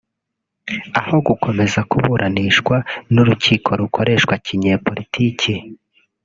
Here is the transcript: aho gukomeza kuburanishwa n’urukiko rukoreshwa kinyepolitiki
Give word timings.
aho 0.99 1.15
gukomeza 1.27 1.79
kuburanishwa 1.91 2.75
n’urukiko 3.13 3.69
rukoreshwa 3.79 4.33
kinyepolitiki 4.45 5.53